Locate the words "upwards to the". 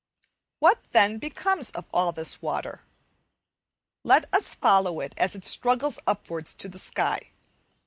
6.07-6.79